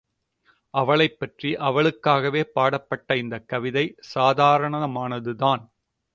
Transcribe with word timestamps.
அவளைப் 0.73 1.19
பற்றியே 1.19 1.55
அவளுக்காகவே 1.59 2.41
பாடப்பட்ட 2.55 3.17
இந்தக் 3.17 3.47
கவிதை 3.47 3.85
சாதாரணமானதுதான். 4.15 5.63